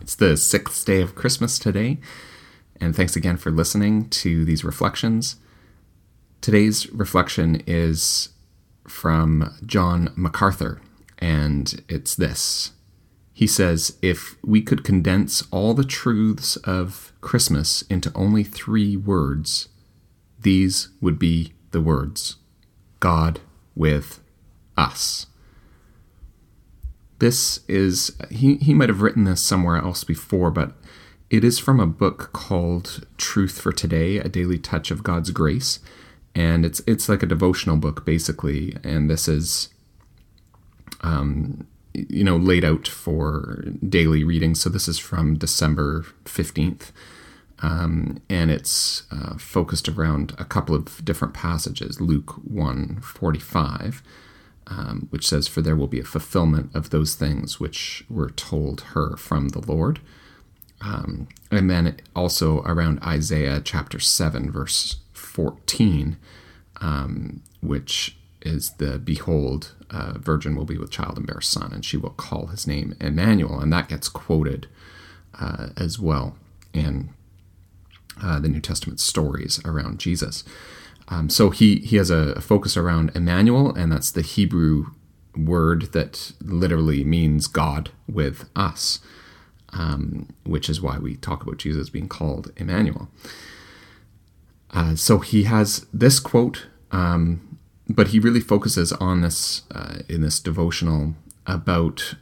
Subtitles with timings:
[0.00, 1.98] It's the sixth day of Christmas today,
[2.80, 5.36] and thanks again for listening to these reflections.
[6.40, 8.30] Today's reflection is
[8.88, 10.80] from John MacArthur,
[11.18, 12.72] and it's this.
[13.34, 19.68] He says, If we could condense all the truths of Christmas into only three words,
[20.40, 22.36] these would be the words
[23.00, 23.40] God
[23.74, 24.20] with
[24.78, 25.26] us.
[27.20, 30.72] This is, he, he might have written this somewhere else before, but
[31.30, 35.78] it is from a book called Truth for Today, A Daily Touch of God's Grace.
[36.32, 39.68] And it's it's like a devotional book basically, and this is
[41.00, 44.54] um, you know laid out for daily reading.
[44.54, 46.92] So this is from December fifteenth,
[47.58, 52.00] um, and it's uh, focused around a couple of different passages.
[52.00, 54.00] Luke one forty five,
[54.70, 58.82] um, which says, For there will be a fulfillment of those things which were told
[58.92, 60.00] her from the Lord.
[60.80, 66.16] Um, and then also around Isaiah chapter 7, verse 14,
[66.80, 71.72] um, which is the Behold, uh, virgin will be with child and bear a son,
[71.72, 73.60] and she will call his name Emmanuel.
[73.60, 74.68] And that gets quoted
[75.38, 76.36] uh, as well
[76.72, 77.10] in
[78.22, 80.44] uh, the New Testament stories around Jesus.
[81.10, 84.86] Um, so he he has a, focus around Emmanuel, and that's the Hebrew
[85.36, 89.00] word that literally means God with us,
[89.72, 93.08] um, which is why we talk about Jesus being called Emmanuel.
[94.72, 100.20] Uh, so he has this quote, um, but he really focuses on this uh, in
[100.20, 101.14] this devotional
[101.46, 102.14] about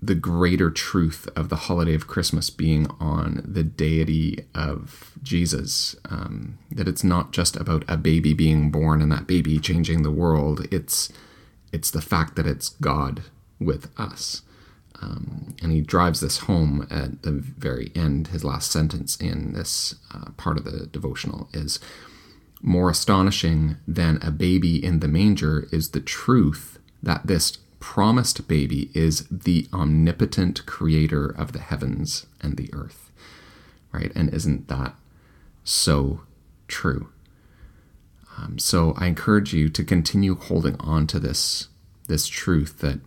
[0.00, 5.96] the greater truth of the holiday of Christmas being on the deity of Jesus.
[6.08, 10.10] Um, that it's not just about a baby being born and that baby changing the
[10.10, 10.66] world.
[10.70, 11.12] It's
[11.72, 13.22] it's the fact that it's God
[13.58, 14.42] with us.
[15.02, 18.28] Um, and he drives this home at the very end.
[18.28, 21.78] His last sentence in this uh, part of the devotional is
[22.62, 28.90] more astonishing than a baby in the manger is the truth that this promised baby
[28.94, 33.10] is the omnipotent creator of the heavens and the earth.
[33.92, 34.12] Right?
[34.14, 34.94] And isn't that
[35.64, 36.20] so
[36.68, 37.08] true?
[38.38, 41.68] Um, so I encourage you to continue holding on to this
[42.08, 43.00] this truth that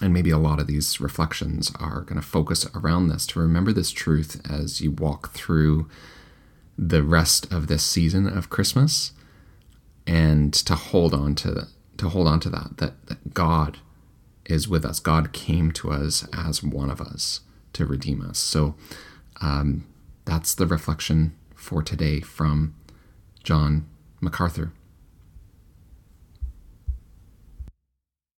[0.00, 3.72] and maybe a lot of these reflections are going to focus around this to remember
[3.72, 5.88] this truth as you walk through
[6.76, 9.12] the rest of this season of Christmas
[10.06, 11.68] and to hold on to
[12.02, 13.78] to hold on to that, that, that God
[14.44, 14.98] is with us.
[14.98, 17.42] God came to us as one of us
[17.74, 18.38] to redeem us.
[18.38, 18.74] So
[19.40, 19.86] um,
[20.24, 22.74] that's the reflection for today from
[23.44, 23.86] John
[24.20, 24.72] MacArthur.